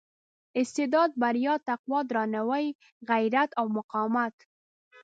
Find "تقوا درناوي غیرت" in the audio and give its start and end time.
1.69-3.49